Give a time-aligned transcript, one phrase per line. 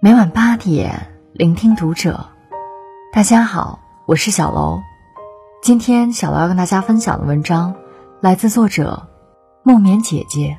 [0.00, 2.28] 每晚八点，聆听读者。
[3.12, 4.78] 大家好，我是小楼。
[5.60, 7.74] 今天小楼要跟大家分享的文章
[8.20, 9.08] 来自作者
[9.64, 10.56] 梦眠姐姐。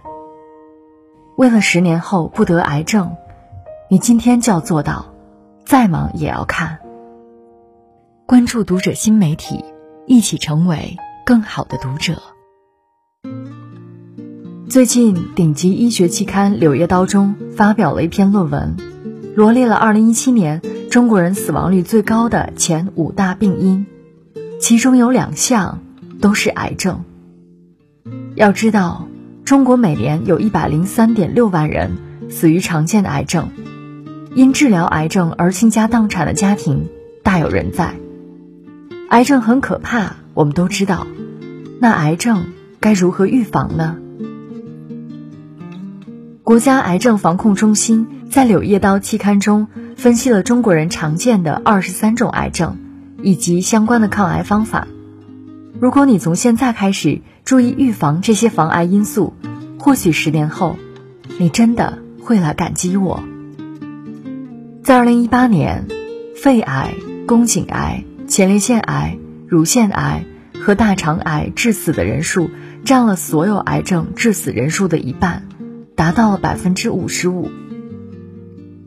[1.38, 3.16] 为了十年后不得癌症，
[3.90, 5.06] 你今天就要做到，
[5.66, 6.80] 再忙也要看。
[8.26, 9.64] 关注读者新媒体，
[10.06, 12.22] 一起成为更好的读者。
[14.68, 18.76] 最近，顶级医学期刊《柳叶刀》中发表了一篇论文，
[19.36, 23.86] 罗列了2017年中国人死亡率最高的前五大病因，
[24.60, 25.80] 其中有两项
[26.20, 27.04] 都是癌症。
[28.36, 29.08] 要知道，
[29.46, 31.92] 中国每年有一百零三点六万人
[32.30, 33.50] 死于常见的癌症，
[34.36, 36.90] 因治疗癌症而倾家荡产的家庭
[37.24, 37.96] 大有人在。
[39.10, 41.08] 癌症很可怕，我们都知道，
[41.80, 42.48] 那癌症
[42.80, 43.98] 该如何预防呢？
[46.50, 52.80] 国家癌症防控中心在《柳叶刀》期刊中分析了中国人常见的二十三种癌症，
[53.22, 54.88] 以及相关的抗癌方法。
[55.80, 59.36] 如果你从现在开始注意预防这些防癌因素，
[59.78, 60.76] 或许十年后，
[61.38, 63.24] 你真的会来感激我。
[64.84, 65.86] 在二零一八年，
[66.36, 66.96] 肺癌、
[67.28, 70.26] 宫颈癌、前列腺癌、乳腺癌
[70.60, 72.50] 和大肠癌致死的人数
[72.84, 75.44] 占了所有癌症致死人数的一半。
[76.00, 77.52] 达到了百分之五十五。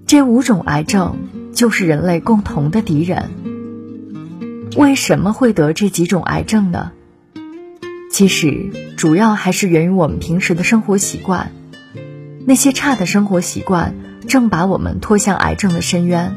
[0.07, 1.19] 这五种癌症
[1.53, 3.29] 就是人类共同的敌人。
[4.79, 6.93] 为什么会得这几种癌症呢？
[8.11, 11.53] 其实主要还是源于我们平时的生活习惯。
[12.47, 13.95] 那些差的生活习惯
[14.27, 16.35] 正把我们拖向癌症的深渊。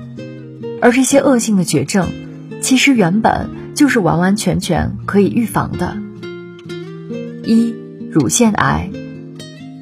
[0.82, 2.10] 而这些恶性的绝症，
[2.62, 5.96] 其实原本就是完完全全可以预防的。
[7.46, 7.74] 一、
[8.12, 8.90] 乳腺癌。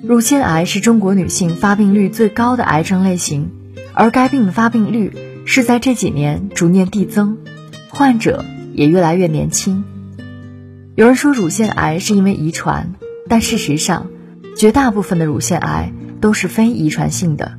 [0.06, 3.52] 乳腺癌是中国女性发病率最高的癌症类型，
[3.94, 5.14] 而该病的发病率
[5.46, 7.38] 是在这几年逐年递增，
[7.88, 9.86] 患者也越来越年轻。
[10.96, 12.96] 有人说乳腺癌是因为遗传，
[13.30, 14.08] 但事实上，
[14.58, 17.54] 绝大部分的乳腺癌都是非遗传性的。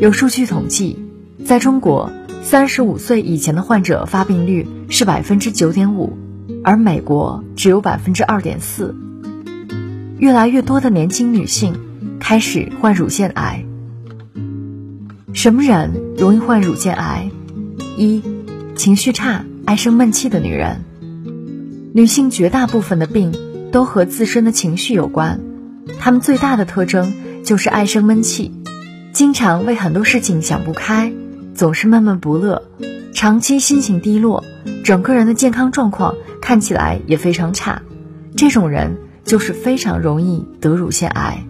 [0.00, 0.98] 有数据统计，
[1.46, 2.10] 在中国，
[2.42, 6.18] 三十五岁以前的患者发病率是百分之九点五，
[6.64, 8.96] 而美国只有百分之二点四。
[10.18, 11.74] 越来越多的年轻女性
[12.20, 13.64] 开始患乳腺癌。
[15.32, 17.30] 什么人容易患乳腺癌？
[17.96, 18.22] 一、
[18.76, 20.84] 情绪差、爱生闷气的女人。
[21.92, 23.34] 女性绝大部分的病
[23.72, 25.40] 都和自身的情绪有关，
[25.98, 28.52] 她们最大的特征就是爱生闷气，
[29.12, 31.12] 经常为很多事情想不开，
[31.54, 32.62] 总是闷闷不乐，
[33.12, 34.44] 长期心情低落，
[34.84, 37.82] 整个人的健康状况看起来也非常差。
[38.36, 38.96] 这种人。
[39.24, 41.44] 就是非常容易得乳腺癌。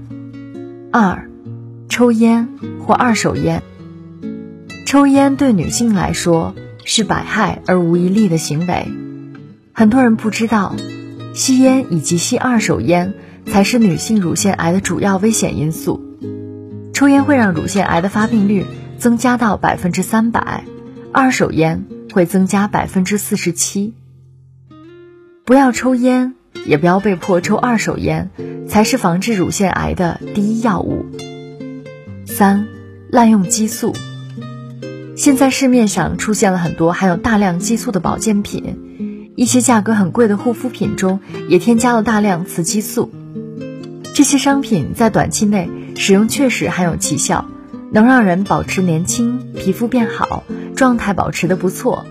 [0.93, 1.29] 二，
[1.89, 2.49] 抽烟
[2.81, 3.62] 或二手烟。
[4.87, 6.55] 抽烟对女性来说
[6.85, 8.89] 是百害而无一利的行为。
[9.73, 10.77] 很多人不知道，
[11.35, 13.15] 吸烟以及吸二手烟
[13.47, 16.01] 才是女性乳腺癌的主要危险因素。
[16.93, 18.65] 抽烟会让乳腺癌的发病率
[18.99, 20.65] 增加到百分之三百，
[21.12, 23.95] 二手烟会增加百分之四十七。
[25.45, 26.35] 不要抽烟。
[26.67, 28.31] 也不要被迫抽二手烟，
[28.69, 31.07] 才是防治乳腺癌的第一要务。
[32.27, 32.67] 三、
[33.11, 33.95] 滥用激素。
[35.17, 43.13] 现在市面上出现了很多含有大量激素的保健品，一些价格很贵的护肤品中也添加了大量雌激素。
[44.13, 47.47] 这些商品在短期内使用确实含有奇效，
[47.93, 50.43] 能让人保持年轻、皮肤变好、
[50.75, 52.05] 状态保持的不错。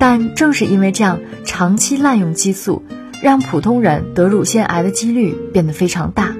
[0.00, 2.82] 但正是因为这样长期滥用激素。
[3.22, 6.34] 让普通人得乳腺癌的几率变得非常大。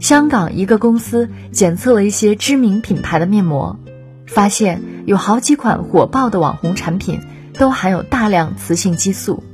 [0.00, 3.78] 香港一个公司检测了一些知名品牌的面膜，
[4.26, 7.20] 发现有好几款火爆的网红产品
[7.52, 9.44] 都含有大量雌性激素。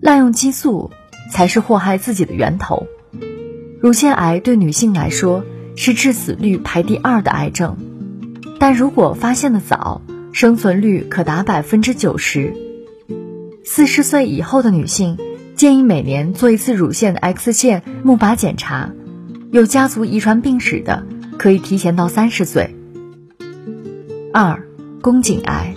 [0.00, 0.92] 滥用激素
[1.32, 2.86] 才是祸害自己的源头。
[3.80, 5.44] 乳腺癌对女性来说
[5.76, 7.76] 是致死率排第二的癌症，
[8.60, 10.00] 但如果发现的早，
[10.32, 12.67] 生存率可达百分之九十。
[13.70, 15.18] 四十岁以后的女性
[15.54, 18.92] 建议每年做一次乳腺 X 线钼靶检查，
[19.52, 21.06] 有家族遗传病史的
[21.38, 22.74] 可以提前到三十岁。
[24.32, 24.66] 二，
[25.02, 25.76] 宫颈癌，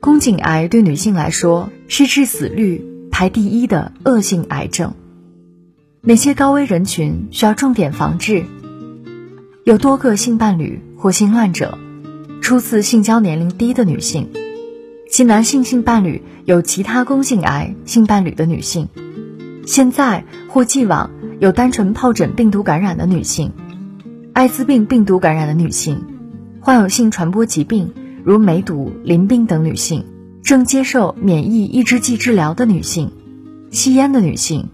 [0.00, 4.94] 宫颈癌对女性来说是致死率排第一的恶性癌症。
[6.00, 8.44] 哪些高危人群需要重点防治？
[9.62, 11.78] 有多个性伴侣或性乱者，
[12.40, 14.30] 初次性交年龄低的女性。
[15.14, 18.88] 其男性性伴侣有其他宫颈癌性伴侣的女性，
[19.64, 23.52] 现在或既往有单纯疱疹病毒感染的女性，
[24.32, 26.02] 艾滋病病毒感染的女性，
[26.58, 27.94] 患有性传播疾病
[28.24, 30.04] 如梅毒、淋病等女性，
[30.42, 33.12] 正接受免疫抑制剂治疗的女性，
[33.70, 34.68] 吸烟的女性，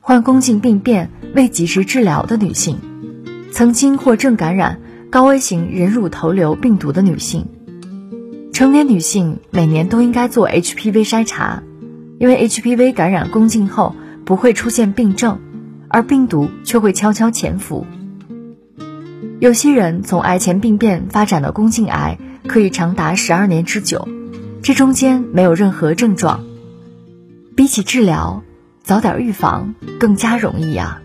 [0.00, 2.80] 患宫颈病变未及时治疗的女性，
[3.52, 4.80] 曾经或正感染
[5.10, 7.46] 高危型人乳头瘤病毒的女性。
[8.56, 11.62] 成年女性每年都应该做 HPV 筛查，
[12.18, 13.94] 因为 HPV 感染宫颈后
[14.24, 15.38] 不会出现病症，
[15.88, 17.84] 而病毒却会悄悄潜伏。
[19.40, 22.16] 有些人从癌前病变发展到宫颈癌，
[22.46, 24.08] 可以长达十二年之久，
[24.62, 26.42] 这中间没有任何症状。
[27.54, 28.42] 比起治疗，
[28.82, 31.02] 早点预防更加容易呀。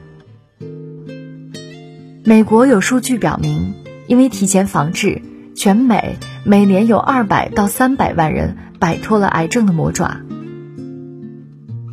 [2.24, 3.74] 美国有数据表明，
[4.08, 5.22] 因为提前防治，
[5.54, 10.22] 全美每年有二百到三百万人摆脱了癌症的魔爪。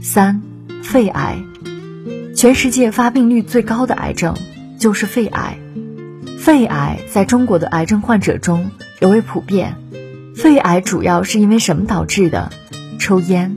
[0.03, 0.41] 三，
[0.83, 1.37] 肺癌，
[2.35, 4.35] 全世界发病率最高的癌症
[4.79, 5.59] 就是肺癌。
[6.39, 9.77] 肺癌在中国的癌症患者中尤为普遍。
[10.35, 12.51] 肺癌主要是因为什么导致的？
[12.99, 13.57] 抽烟。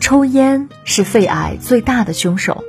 [0.00, 2.64] 抽烟是肺癌最大的凶手。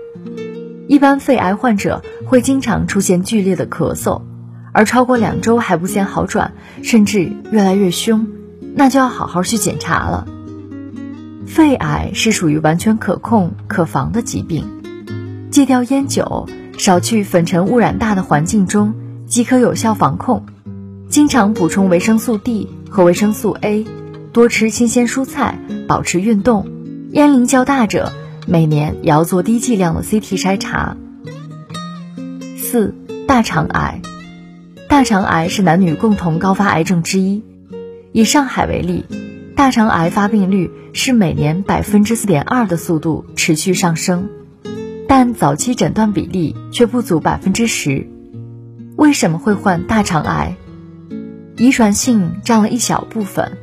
[0.87, 4.23] 一般肺癌患者会经常出现剧烈的咳嗽，
[4.71, 8.27] 而超过两周还不见好转，甚至越来越凶，
[8.75, 10.27] 那就要好好去检查了。
[11.47, 14.65] 肺癌是属于完全可控、可防的疾病，
[15.51, 16.47] 戒掉烟酒。
[16.77, 18.93] 少去粉尘污染大的环境中，
[19.27, 20.45] 即可有效防控。
[21.09, 23.85] 经常补充维生素 D 和维生素 A，
[24.31, 26.69] 多吃新鲜蔬菜，保持运动。
[27.11, 28.13] 烟龄较大者，
[28.47, 30.95] 每年也要做低剂量的 CT 筛查。
[32.57, 32.95] 四、
[33.27, 34.01] 大肠癌，
[34.89, 37.43] 大肠癌是男女共同高发癌症之一。
[38.11, 39.05] 以上海为例，
[39.55, 44.29] 大肠癌发病率是每年百分之四点二的速度持续上升。
[45.07, 48.07] 但早期诊断比例却不足百分之十，
[48.97, 50.55] 为什么会患大肠癌？
[51.57, 53.57] 遗传性占了一小部分，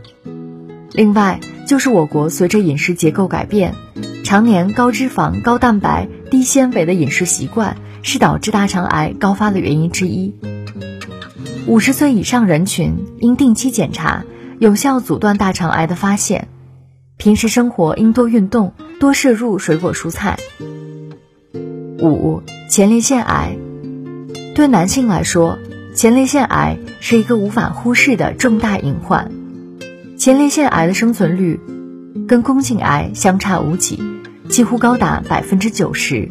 [0.93, 3.75] 另外就是我国随着饮食结构改变，
[4.23, 10.33] 常年高脂肪、高蛋白、低纤维的饮食习惯是导致大肠癌高发的原因之一。
[11.67, 14.25] 五十岁以上人群应定期检查，
[14.61, 16.47] 有效阻断大肠癌的发现。
[17.17, 20.39] 平时生活应多运动，多摄入水果蔬菜。
[21.99, 23.57] 五前列腺癌，
[24.55, 25.59] 对男性来说，
[25.93, 29.33] 前列腺癌是一个无法忽视的重大隐患。
[30.17, 31.59] 前列腺癌的生存率
[32.29, 34.01] 跟宫颈癌相差无几，
[34.49, 36.31] 几乎高达百分之九十。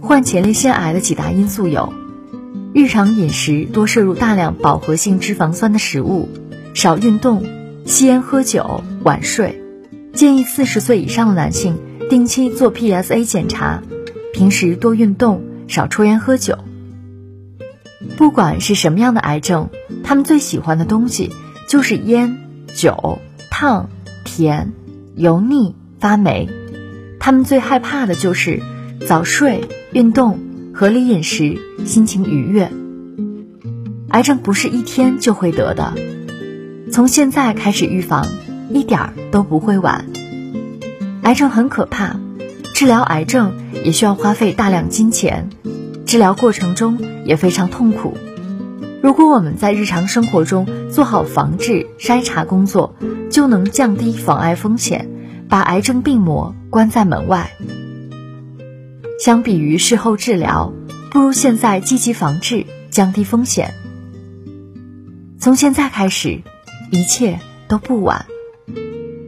[0.00, 1.92] 患前列腺癌的几大因素有：
[2.72, 6.28] 日常饮食多摄入大量饱和性脂肪酸的食物，
[6.72, 7.44] 少运动，
[7.84, 9.60] 吸烟喝酒，晚睡。
[10.12, 11.78] 建议四十岁以上的男性。
[12.08, 13.84] 定期做 PSA 检查，
[14.32, 16.58] 平时多运动，少抽烟喝酒。
[18.16, 19.68] 不管是什么样的癌症，
[20.02, 21.32] 他们最喜欢的东西
[21.68, 22.36] 就是烟、
[22.74, 23.90] 酒、烫、
[24.24, 24.72] 甜、
[25.14, 26.48] 油腻、发霉。
[27.20, 28.60] 他们最害怕的就是
[29.06, 30.40] 早睡、运动、
[30.72, 32.70] 合理饮食、心情愉悦。
[34.08, 35.94] 癌症不是一天就会得的，
[36.90, 38.26] 从现在开始预防，
[38.70, 40.06] 一点儿都不会晚。
[41.22, 42.18] 癌症很可怕，
[42.74, 43.52] 治疗癌症
[43.84, 45.50] 也需要花费大量金钱，
[46.06, 48.16] 治疗过程中也非常痛苦。
[49.02, 52.94] 如果我们在日常生活中做好防治筛查工作，
[53.30, 55.08] 就能降低防癌风险，
[55.48, 57.50] 把癌症病魔关在门外。
[59.20, 60.72] 相比于事后治疗，
[61.10, 63.74] 不如现在积极防治，降低风险。
[65.38, 66.40] 从现在开始，
[66.90, 68.24] 一切都不晚。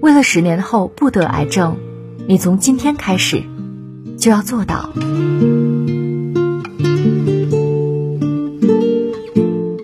[0.01, 1.77] 为了十年后不得癌症，
[2.27, 3.43] 你从今天开始
[4.19, 4.91] 就要做到。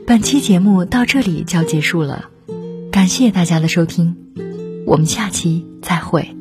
[0.07, 2.31] 本期节目到这里就要结束了，
[2.91, 4.17] 感谢大家的收听，
[4.87, 6.35] 我们下期再会。